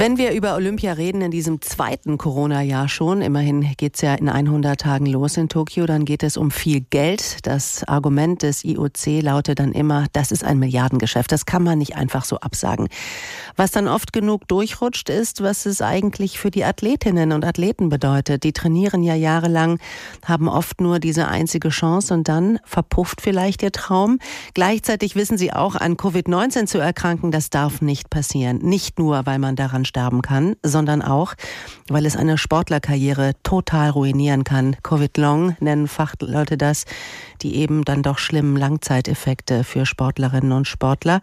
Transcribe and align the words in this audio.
Wenn 0.00 0.16
wir 0.16 0.32
über 0.32 0.54
Olympia 0.54 0.94
reden, 0.94 1.20
in 1.20 1.30
diesem 1.30 1.60
zweiten 1.60 2.16
Corona-Jahr 2.16 2.88
schon, 2.88 3.20
immerhin 3.20 3.74
geht 3.76 3.96
es 3.96 4.00
ja 4.00 4.14
in 4.14 4.30
100 4.30 4.80
Tagen 4.80 5.04
los 5.04 5.36
in 5.36 5.50
Tokio, 5.50 5.84
dann 5.84 6.06
geht 6.06 6.22
es 6.22 6.38
um 6.38 6.50
viel 6.50 6.80
Geld. 6.80 7.46
Das 7.46 7.84
Argument 7.86 8.42
des 8.42 8.64
IOC 8.64 9.20
lautet 9.20 9.58
dann 9.58 9.72
immer, 9.72 10.06
das 10.14 10.32
ist 10.32 10.42
ein 10.42 10.58
Milliardengeschäft. 10.58 11.30
Das 11.30 11.44
kann 11.44 11.62
man 11.62 11.76
nicht 11.76 11.96
einfach 11.96 12.24
so 12.24 12.38
absagen. 12.38 12.88
Was 13.56 13.72
dann 13.72 13.88
oft 13.88 14.14
genug 14.14 14.48
durchrutscht, 14.48 15.10
ist, 15.10 15.42
was 15.42 15.66
es 15.66 15.82
eigentlich 15.82 16.38
für 16.38 16.50
die 16.50 16.64
Athletinnen 16.64 17.32
und 17.32 17.44
Athleten 17.44 17.90
bedeutet. 17.90 18.42
Die 18.44 18.54
trainieren 18.54 19.02
ja 19.02 19.14
jahrelang, 19.14 19.80
haben 20.24 20.48
oft 20.48 20.80
nur 20.80 20.98
diese 20.98 21.28
einzige 21.28 21.68
Chance 21.68 22.14
und 22.14 22.26
dann 22.26 22.58
verpufft 22.64 23.20
vielleicht 23.20 23.62
ihr 23.62 23.70
Traum. 23.70 24.18
Gleichzeitig 24.54 25.14
wissen 25.14 25.36
sie 25.36 25.52
auch, 25.52 25.74
an 25.74 25.98
Covid-19 25.98 26.64
zu 26.64 26.78
erkranken, 26.78 27.30
das 27.30 27.50
darf 27.50 27.82
nicht 27.82 28.08
passieren. 28.08 28.60
Nicht 28.62 28.98
nur, 28.98 29.26
weil 29.26 29.38
man 29.38 29.56
daran 29.56 29.84
sterben 29.90 30.22
kann, 30.22 30.54
sondern 30.62 31.02
auch, 31.02 31.34
weil 31.88 32.06
es 32.06 32.16
eine 32.16 32.38
Sportlerkarriere 32.38 33.32
total 33.42 33.90
ruinieren 33.90 34.44
kann. 34.44 34.76
Covid-Long 34.84 35.56
nennen 35.58 35.88
Fachleute 35.88 36.56
das, 36.56 36.84
die 37.42 37.56
eben 37.56 37.84
dann 37.84 38.02
doch 38.02 38.18
schlimmen 38.18 38.56
Langzeiteffekte 38.56 39.64
für 39.64 39.86
Sportlerinnen 39.86 40.52
und 40.52 40.68
Sportler. 40.68 41.20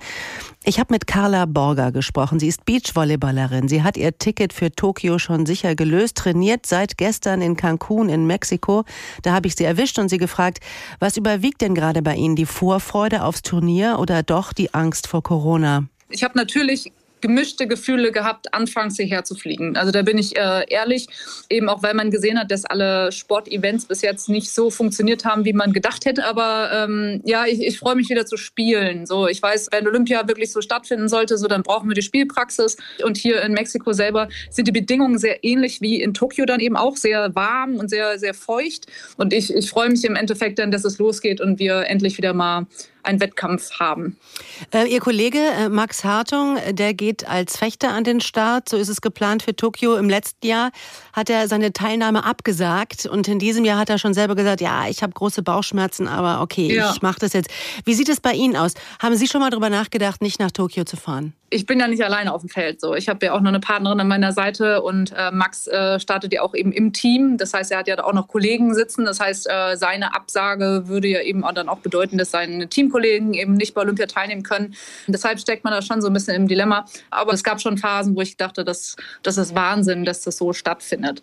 Ich 0.66 0.80
habe 0.80 0.93
mit 0.93 1.07
Carla 1.07 1.45
Borger 1.45 1.93
gesprochen. 1.93 2.40
Sie 2.40 2.48
ist 2.48 2.66
Beachvolleyballerin. 2.66 3.70
Sie 3.70 3.84
hat 3.84 3.95
ihr 3.95 4.17
Ticket 4.17 4.52
für 4.52 4.70
Tokio 4.70 5.18
schon 5.18 5.45
sicher 5.45 5.76
gelöst, 5.76 6.18
trainiert 6.18 6.65
seit 6.65 6.98
gestern 6.98 7.41
in 7.41 7.55
Cancun 7.55 8.09
in 8.09 8.27
Mexiko. 8.27 8.84
Da 9.21 9.31
habe 9.31 9.48
ich 9.48 9.55
sie 9.55 9.63
erwischt 9.63 9.98
und 9.98 10.09
sie 10.09 10.18
gefragt, 10.18 10.59
was 10.99 11.15
überwiegt 11.15 11.62
denn 11.62 11.73
gerade 11.73 12.02
bei 12.02 12.15
Ihnen 12.15 12.35
die 12.35 12.45
Vorfreude 12.45 13.23
aufs 13.23 13.43
Turnier 13.43 13.98
oder 13.99 14.23
doch 14.23 14.52
die 14.52 14.73
Angst 14.73 15.07
vor 15.07 15.23
Corona? 15.23 15.85
Ich 16.09 16.23
habe 16.23 16.38
natürlich 16.38 16.91
gemischte 17.21 17.67
Gefühle 17.67 18.12
gehabt, 18.12 18.53
anfangs 18.53 18.98
hierher 18.98 19.23
zu 19.23 19.35
fliegen. 19.35 19.76
Also 19.77 19.91
da 19.91 20.02
bin 20.02 20.17
ich 20.17 20.38
äh, 20.38 20.66
ehrlich, 20.70 21.07
eben 21.49 21.70
auch 21.70 21.84
weil 21.84 21.93
man 21.93 22.12
gesehen 22.12 22.40
hat, 22.40 22.52
dass 22.52 22.66
alle 22.66 23.12
Sportevents 23.12 23.85
bis 23.85 24.01
jetzt 24.01 24.29
nicht 24.29 24.51
so 24.51 24.70
funktioniert 24.70 25.26
haben, 25.26 25.45
wie 25.45 25.54
man 25.54 25.73
gedacht 25.73 26.05
hätte. 26.05 26.26
Aber 26.26 26.70
ähm, 26.73 27.21
ja, 27.26 27.45
ich, 27.45 27.62
ich 27.62 27.79
freue 27.79 27.95
mich 27.95 28.10
wieder 28.10 28.26
zu 28.26 28.38
spielen. 28.38 29.05
So, 29.05 29.27
ich 29.27 29.41
weiß, 29.41 29.70
wenn 29.71 29.88
Olympia 29.88 30.27
wirklich 30.27 30.51
so 30.51 30.62
stattfinden 30.62 31.07
sollte, 31.07 31.38
so 31.38 31.48
dann 31.48 31.63
brauchen 31.63 31.90
wir 31.90 31.95
die 31.95 32.01
Spielpraxis. 32.01 32.77
Und 33.04 33.18
hier 33.18 33.41
in 33.41 33.54
Mexiko 33.54 33.93
selber 33.93 34.29
sind 34.49 34.68
die 34.68 34.71
Bedingungen 34.71 35.18
sehr 35.18 35.43
ähnlich 35.43 35.82
wie 35.82 36.01
in 36.01 36.13
Tokio 36.13 36.45
dann 36.45 36.60
eben 36.60 36.76
auch 36.76 36.98
sehr 36.98 37.34
warm 37.35 37.76
und 37.76 37.90
sehr 37.90 38.20
sehr 38.20 38.34
feucht. 38.34 38.88
Und 39.18 39.34
ich, 39.34 39.54
ich 39.54 39.70
freue 39.70 39.90
mich 39.90 40.04
im 40.05 40.15
Endeffekt 40.15 40.60
dann, 40.60 40.71
dass 40.71 40.85
es 40.85 40.98
losgeht 40.98 41.41
und 41.41 41.60
wir 41.60 41.88
endlich 41.88 42.18
wieder 42.18 42.34
mal 42.34 42.68
einen 43.08 43.20
Wettkampf 43.20 43.80
haben. 43.80 44.18
Äh, 44.74 44.88
Ihr 44.88 45.00
Kollege 45.00 45.40
äh, 45.40 45.70
Max 45.70 46.04
Hartung, 46.04 46.58
der 46.72 46.94
geht 46.94 47.27
als 47.27 47.58
Fechter 47.58 47.90
an 47.90 48.04
den 48.04 48.22
Start. 48.22 48.70
So 48.70 48.77
ist 48.77 48.90
es 48.90 49.02
geplant 49.02 49.44
für 49.44 49.55
Tokio. 49.55 49.96
Im 49.96 50.10
letzten 50.10 50.46
Jahr 50.46 50.72
hat 51.13 51.30
er 51.30 51.48
seine 51.48 51.74
Teilnahme 51.74 52.24
abgesagt 52.24 53.05
und 53.05 53.28
in 53.28 53.40
diesem 53.40 53.66
Jahr 53.66 53.80
hat 53.80 53.90
er 53.90 53.98
schon 53.98 54.13
selber 54.13 54.35
gesagt, 54.35 54.62
ja, 54.62 54.88
ich 54.88 55.02
habe 55.02 55.13
große 55.13 55.41
Bauchschmerzen, 55.41 56.08
aber 56.08 56.41
okay, 56.41 56.74
ja. 56.74 56.91
ich 56.94 57.02
mache 57.02 57.20
das 57.20 57.34
jetzt. 57.34 57.50
Wie 57.85 57.94
sieht 57.94 58.10
es 58.10 58.20
bei 58.20 58.34
Ihnen 58.34 58.55
aus? 58.55 58.74
Haben 59.02 59.16
Sie 59.16 59.28
schon 59.28 59.41
mal 59.41 59.50
darüber 59.50 59.70
nachgedacht, 59.70 60.22
nicht 60.22 60.40
nach 60.40 60.52
Tokio 60.52 60.84
zu 60.84 60.98
fahren? 60.98 61.34
Ich 61.49 61.65
bin 61.65 61.79
ja 61.79 61.87
nicht 61.87 62.03
alleine 62.03 62.34
auf 62.34 62.41
dem 62.41 62.49
Feld. 62.49 62.81
So, 62.81 62.93
ich 62.93 63.07
habe 63.07 63.26
ja 63.26 63.34
auch 63.34 63.40
noch 63.40 63.49
eine 63.49 63.62
Partnerin 63.62 63.99
an 64.01 64.07
meiner 64.07 64.34
Seite 64.34 64.81
und 64.81 65.13
äh, 65.16 65.31
Max 65.31 65.67
äh, 65.67 66.00
startet 66.00 66.34
ja 66.34 66.41
auch 66.41 66.53
eben 66.53 66.73
im 66.73 66.91
Team. 66.91 67.38
Das 67.38 67.53
heißt, 67.53 67.72
er 67.72 67.79
hat 67.79 67.88
ja 67.88 68.03
auch 68.03 68.13
noch 68.13 68.28
Kollegen 68.28 68.73
sitzen. 68.73 69.06
Das 69.06 69.19
heißt, 69.19 69.47
äh, 69.50 69.78
seine 69.78 70.13
Absage 70.13 70.84
würde 70.88 71.07
ja 71.07 71.22
eben 71.22 71.45
auch 71.45 71.53
dann 71.53 71.69
auch 71.69 71.79
bedeuten, 71.79 72.17
dass 72.17 72.31
seine 72.31 72.67
Teamkollegen 72.67 73.34
eben 73.34 73.53
nicht 73.53 73.73
bei 73.73 73.81
Olympia 73.81 74.07
teilnehmen 74.07 74.44
können. 74.44 74.75
Deshalb 75.07 75.39
steckt 75.39 75.63
man 75.63 75.72
da 75.72 75.81
schon 75.81 76.01
so 76.01 76.07
ein 76.07 76.13
bisschen 76.13 76.35
im 76.35 76.47
Dilemma. 76.50 76.85
Aber 77.12 77.31
es 77.31 77.44
gab 77.44 77.61
schon 77.61 77.78
Phasen, 77.78 78.16
wo 78.16 78.22
ich 78.22 78.35
dachte, 78.35 78.66
dass 78.66 78.97
das 79.23 79.38
ist 79.38 79.56
Wahnsinn, 79.56 80.03
dass 80.03 80.22
das 80.22 80.38
so 80.38 80.51
stattfindet. 80.51 81.22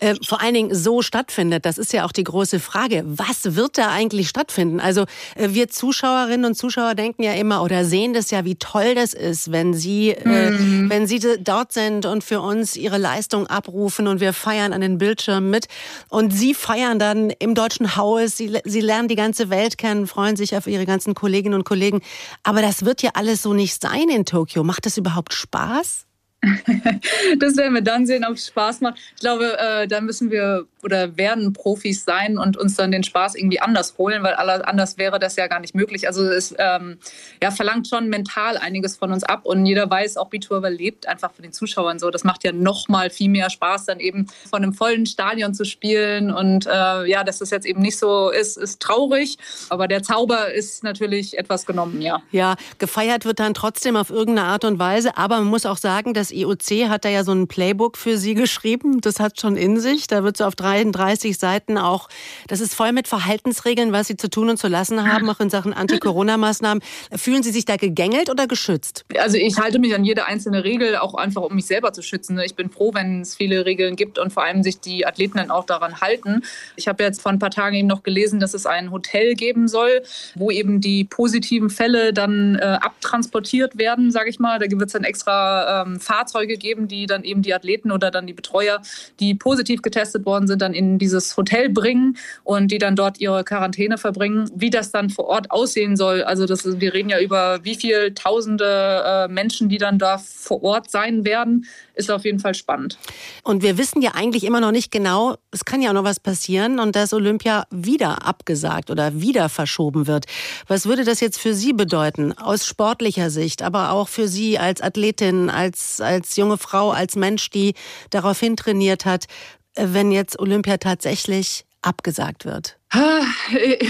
Äh, 0.00 0.16
vor 0.26 0.42
allen 0.42 0.54
Dingen 0.54 0.74
so 0.74 1.00
stattfindet. 1.00 1.64
Das 1.64 1.78
ist 1.78 1.94
ja 1.94 2.04
auch 2.04 2.12
die 2.12 2.24
große 2.24 2.60
Frage. 2.60 3.04
Was 3.06 3.56
wird 3.56 3.78
da 3.78 3.90
eigentlich 3.90 4.28
stattfinden? 4.28 4.80
Also 4.80 5.02
äh, 5.34 5.48
wir 5.50 5.68
Zuschauerinnen 5.68 6.44
und 6.44 6.54
Zuschauer 6.56 6.94
denken 6.94 7.22
ja 7.22 7.32
immer 7.32 7.62
oder 7.62 7.86
sehen 7.86 8.12
das 8.12 8.30
ja, 8.30 8.44
wie 8.44 8.56
toll 8.56 8.94
das 8.94 9.14
ist, 9.14 9.50
wenn 9.50 9.61
wenn 9.62 9.74
Sie, 9.74 10.10
äh, 10.10 10.50
mhm. 10.50 10.86
äh, 10.86 10.90
wenn 10.90 11.06
Sie 11.06 11.20
dort 11.40 11.72
sind 11.72 12.04
und 12.04 12.24
für 12.24 12.40
uns 12.40 12.76
Ihre 12.76 12.98
Leistung 12.98 13.46
abrufen 13.46 14.08
und 14.08 14.20
wir 14.20 14.32
feiern 14.32 14.72
an 14.72 14.80
den 14.80 14.98
Bildschirmen 14.98 15.50
mit 15.50 15.68
und 16.08 16.32
Sie 16.32 16.52
feiern 16.52 16.98
dann 16.98 17.30
im 17.30 17.54
Deutschen 17.54 17.96
Haus, 17.96 18.36
Sie, 18.36 18.58
Sie 18.64 18.80
lernen 18.80 19.06
die 19.06 19.14
ganze 19.14 19.50
Welt 19.50 19.78
kennen, 19.78 20.08
freuen 20.08 20.34
sich 20.34 20.56
auf 20.56 20.66
Ihre 20.66 20.84
ganzen 20.84 21.14
Kolleginnen 21.14 21.54
und 21.54 21.64
Kollegen. 21.64 22.00
Aber 22.42 22.60
das 22.60 22.84
wird 22.84 23.02
ja 23.02 23.10
alles 23.14 23.42
so 23.42 23.54
nicht 23.54 23.80
sein 23.80 24.08
in 24.08 24.24
Tokio. 24.24 24.64
Macht 24.64 24.84
das 24.84 24.98
überhaupt 24.98 25.32
Spaß? 25.32 26.06
das 27.38 27.56
werden 27.56 27.74
wir 27.74 27.82
dann 27.82 28.04
sehen, 28.04 28.24
ob 28.24 28.34
es 28.34 28.48
Spaß 28.48 28.80
macht. 28.80 28.98
Ich 29.14 29.20
glaube, 29.20 29.56
äh, 29.58 29.86
da 29.86 30.00
müssen 30.00 30.30
wir 30.30 30.66
oder 30.82 31.16
werden 31.16 31.52
Profis 31.52 32.04
sein 32.04 32.38
und 32.38 32.56
uns 32.56 32.74
dann 32.74 32.90
den 32.90 33.04
Spaß 33.04 33.36
irgendwie 33.36 33.60
anders 33.60 33.94
holen, 33.98 34.24
weil 34.24 34.34
anders 34.34 34.98
wäre 34.98 35.20
das 35.20 35.36
ja 35.36 35.46
gar 35.46 35.60
nicht 35.60 35.74
möglich. 35.74 36.08
Also 36.08 36.24
es 36.24 36.52
ähm, 36.58 36.98
ja, 37.40 37.52
verlangt 37.52 37.86
schon 37.86 38.08
mental 38.08 38.56
einiges 38.56 38.96
von 38.96 39.12
uns 39.12 39.22
ab 39.22 39.42
und 39.44 39.64
jeder 39.64 39.88
weiß, 39.88 40.16
auch 40.16 40.28
Beach 40.28 40.48
lebt 40.50 41.06
einfach 41.06 41.32
von 41.32 41.44
den 41.44 41.52
Zuschauern 41.52 42.00
so. 42.00 42.10
Das 42.10 42.24
macht 42.24 42.42
ja 42.42 42.50
noch 42.50 42.88
mal 42.88 43.10
viel 43.10 43.28
mehr 43.28 43.48
Spaß, 43.48 43.86
dann 43.86 44.00
eben 44.00 44.26
von 44.50 44.62
einem 44.62 44.74
vollen 44.74 45.06
Stadion 45.06 45.54
zu 45.54 45.64
spielen 45.64 46.32
und 46.32 46.66
äh, 46.66 47.08
ja, 47.08 47.22
dass 47.22 47.38
das 47.38 47.50
jetzt 47.50 47.66
eben 47.66 47.80
nicht 47.80 47.98
so 47.98 48.30
ist, 48.30 48.56
ist 48.56 48.80
traurig, 48.80 49.38
aber 49.68 49.86
der 49.86 50.02
Zauber 50.02 50.52
ist 50.52 50.82
natürlich 50.82 51.38
etwas 51.38 51.64
genommen, 51.66 52.02
ja. 52.02 52.22
Ja, 52.32 52.56
gefeiert 52.78 53.24
wird 53.24 53.38
dann 53.38 53.54
trotzdem 53.54 53.94
auf 53.94 54.10
irgendeine 54.10 54.48
Art 54.48 54.64
und 54.64 54.80
Weise, 54.80 55.16
aber 55.16 55.38
man 55.38 55.46
muss 55.46 55.64
auch 55.64 55.76
sagen, 55.78 56.12
dass 56.14 56.31
IOC 56.32 56.88
hat 56.88 57.04
da 57.04 57.08
ja 57.08 57.24
so 57.24 57.32
ein 57.32 57.48
Playbook 57.48 57.96
für 57.96 58.16
Sie 58.16 58.34
geschrieben. 58.34 59.00
Das 59.00 59.20
hat 59.20 59.40
schon 59.40 59.56
in 59.56 59.78
sich. 59.78 60.06
Da 60.06 60.24
wird 60.24 60.36
so 60.36 60.44
auf 60.44 60.54
33 60.54 61.38
Seiten 61.38 61.78
auch, 61.78 62.08
das 62.48 62.60
ist 62.60 62.74
voll 62.74 62.92
mit 62.92 63.08
Verhaltensregeln, 63.08 63.92
was 63.92 64.08
Sie 64.08 64.16
zu 64.16 64.28
tun 64.28 64.48
und 64.48 64.56
zu 64.56 64.68
lassen 64.68 65.10
haben, 65.10 65.28
auch 65.28 65.40
in 65.40 65.50
Sachen 65.50 65.72
Anti-Corona-Maßnahmen. 65.72 66.82
Fühlen 67.14 67.42
Sie 67.42 67.50
sich 67.50 67.64
da 67.64 67.76
gegängelt 67.76 68.30
oder 68.30 68.46
geschützt? 68.46 69.04
Also 69.18 69.36
ich 69.36 69.58
halte 69.58 69.78
mich 69.78 69.94
an 69.94 70.04
jede 70.04 70.26
einzelne 70.26 70.64
Regel, 70.64 70.96
auch 70.96 71.14
einfach 71.14 71.42
um 71.42 71.54
mich 71.54 71.66
selber 71.66 71.92
zu 71.92 72.02
schützen. 72.02 72.38
Ich 72.38 72.54
bin 72.54 72.70
froh, 72.70 72.92
wenn 72.94 73.22
es 73.22 73.36
viele 73.36 73.64
Regeln 73.64 73.96
gibt 73.96 74.18
und 74.18 74.32
vor 74.32 74.44
allem 74.44 74.62
sich 74.62 74.80
die 74.80 75.06
Athleten 75.06 75.38
dann 75.38 75.50
auch 75.50 75.64
daran 75.64 76.00
halten. 76.00 76.42
Ich 76.76 76.88
habe 76.88 77.02
jetzt 77.02 77.22
vor 77.22 77.32
ein 77.32 77.38
paar 77.38 77.50
Tagen 77.50 77.76
eben 77.76 77.88
noch 77.88 78.02
gelesen, 78.02 78.40
dass 78.40 78.54
es 78.54 78.66
ein 78.66 78.90
Hotel 78.90 79.34
geben 79.34 79.68
soll, 79.68 80.02
wo 80.34 80.50
eben 80.50 80.80
die 80.80 81.04
positiven 81.04 81.70
Fälle 81.70 82.12
dann 82.12 82.56
äh, 82.56 82.78
abtransportiert 82.80 83.78
werden, 83.78 84.10
sage 84.10 84.30
ich 84.30 84.38
mal. 84.38 84.58
Da 84.58 84.70
wird 84.70 84.86
es 84.86 84.92
dann 84.92 85.04
extra 85.04 85.82
ähm, 85.82 86.00
Fahrzeuge 86.22 86.56
geben, 86.56 86.86
die 86.86 87.06
dann 87.06 87.24
eben 87.24 87.42
die 87.42 87.52
Athleten 87.52 87.90
oder 87.90 88.10
dann 88.10 88.26
die 88.26 88.32
Betreuer, 88.32 88.80
die 89.18 89.34
positiv 89.34 89.82
getestet 89.82 90.24
worden 90.24 90.46
sind, 90.46 90.62
dann 90.62 90.72
in 90.72 90.98
dieses 90.98 91.36
Hotel 91.36 91.68
bringen 91.68 92.16
und 92.44 92.70
die 92.70 92.78
dann 92.78 92.94
dort 92.94 93.20
ihre 93.20 93.42
Quarantäne 93.42 93.98
verbringen. 93.98 94.48
Wie 94.54 94.70
das 94.70 94.92
dann 94.92 95.10
vor 95.10 95.26
Ort 95.26 95.50
aussehen 95.50 95.96
soll, 95.96 96.22
also 96.22 96.46
das, 96.46 96.80
wir 96.80 96.94
reden 96.94 97.08
ja 97.08 97.20
über 97.20 97.64
wie 97.64 97.74
viele 97.74 98.14
tausende 98.14 99.02
äh, 99.04 99.28
Menschen, 99.28 99.68
die 99.68 99.78
dann 99.78 99.98
da 99.98 100.18
vor 100.18 100.62
Ort 100.62 100.90
sein 100.90 101.24
werden, 101.24 101.66
ist 101.94 102.10
auf 102.10 102.24
jeden 102.24 102.38
Fall 102.38 102.54
spannend. 102.54 102.98
Und 103.42 103.62
wir 103.62 103.76
wissen 103.76 104.00
ja 104.00 104.12
eigentlich 104.14 104.44
immer 104.44 104.60
noch 104.60 104.72
nicht 104.72 104.90
genau, 104.90 105.36
es 105.50 105.64
kann 105.64 105.82
ja 105.82 105.90
auch 105.90 105.94
noch 105.94 106.04
was 106.04 106.20
passieren 106.20 106.78
und 106.78 106.94
dass 106.96 107.12
Olympia 107.12 107.66
wieder 107.70 108.26
abgesagt 108.26 108.90
oder 108.90 109.20
wieder 109.20 109.48
verschoben 109.48 110.06
wird. 110.06 110.26
Was 110.68 110.86
würde 110.86 111.04
das 111.04 111.20
jetzt 111.20 111.38
für 111.38 111.54
Sie 111.54 111.72
bedeuten, 111.72 112.32
aus 112.32 112.66
sportlicher 112.66 113.30
Sicht, 113.30 113.62
aber 113.62 113.90
auch 113.90 114.08
für 114.08 114.28
Sie 114.28 114.58
als 114.58 114.80
Athletin, 114.80 115.50
als, 115.50 116.00
als 116.00 116.11
junge 116.36 116.58
Frau, 116.58 116.90
als 116.90 117.16
Mensch, 117.16 117.50
die 117.50 117.74
daraufhin 118.10 118.56
trainiert 118.56 119.04
hat, 119.04 119.26
wenn 119.74 120.12
jetzt 120.12 120.38
Olympia 120.38 120.76
tatsächlich 120.76 121.64
abgesagt 121.82 122.44
wird? 122.44 122.78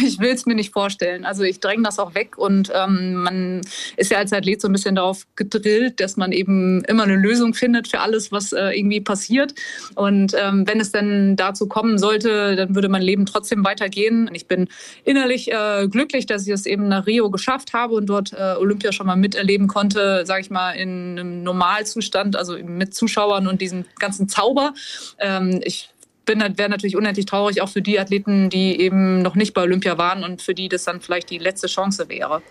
Ich 0.05 0.19
will 0.19 0.31
es 0.31 0.47
mir 0.47 0.55
nicht 0.55 0.73
vorstellen. 0.73 1.25
Also 1.25 1.43
ich 1.43 1.61
dränge 1.61 1.83
das 1.83 1.99
auch 1.99 2.15
weg 2.15 2.39
und 2.39 2.71
ähm, 2.75 3.15
man 3.15 3.61
ist 3.97 4.11
ja 4.11 4.19
als 4.19 4.33
Athlet 4.33 4.61
so 4.61 4.69
ein 4.69 4.73
bisschen 4.73 4.95
darauf 4.95 5.27
gedrillt, 5.37 6.01
dass 6.01 6.17
man 6.17 6.33
eben 6.33 6.85
immer 6.85 7.05
eine 7.05 7.17
Lösung 7.17 7.55
findet 7.55 7.89
für 7.89 8.01
alles, 8.01 8.33
was 8.33 8.53
äh, 8.53 8.71
irgendwie 8.71 9.01
passiert. 9.01 9.55
Und 9.95 10.35
ähm, 10.39 10.67
wenn 10.67 10.81
es 10.81 10.93
dann 10.93 11.37
dazu 11.37 11.69
kommen 11.69 11.99
sollte, 11.99 12.57
dann 12.57 12.75
würde 12.75 12.89
mein 12.89 13.03
Leben 13.03 13.27
trotzdem 13.27 13.65
weitergehen. 13.65 14.31
Ich 14.33 14.47
bin 14.47 14.69
innerlich 15.05 15.51
äh, 15.53 15.89
glücklich, 15.89 16.27
dass 16.27 16.47
ich 16.47 16.53
es 16.53 16.67
eben 16.67 16.89
nach 16.89 17.07
Rio 17.07 17.31
geschafft 17.31 17.73
habe 17.73 17.95
und 17.95 18.07
dort 18.07 18.33
äh, 18.33 18.55
Olympia 18.59 18.93
schon 18.93 19.07
mal 19.07 19.17
miterleben 19.17 19.69
konnte, 19.69 20.25
sage 20.27 20.43
ich 20.43 20.51
mal, 20.51 20.73
in 20.73 21.19
einem 21.19 21.43
Normalzustand, 21.43 22.37
also 22.37 22.57
mit 22.59 22.95
Zuschauern 22.95 23.47
und 23.47 23.61
diesem 23.61 23.85
ganzen 23.99 24.29
Zauber. 24.29 24.75
Ähm, 25.19 25.61
ich 25.65 25.93
bin, 26.25 26.41
wäre 26.41 26.69
natürlich 26.69 26.97
unendlich 26.97 27.27
traurig, 27.27 27.63
auch 27.63 27.69
für 27.69 27.83
die 27.83 27.99
Athleten, 27.99 28.51
die 28.51 28.81
eben 28.81 29.23
noch 29.23 29.35
nicht 29.35 29.55
bei 29.55 29.63
Olympia 29.63 29.99
waren 29.99 30.25
und 30.25 30.43
für 30.43 30.55
die 30.55 30.69
das 30.69 30.85
dann 30.85 31.01
vielleicht 31.01 31.31
die 31.31 31.39
letzte 31.39 31.67
Chance 31.67 32.09
wäre. 32.09 32.43